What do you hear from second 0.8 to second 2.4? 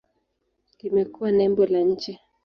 Imekuwa nembo la nchi.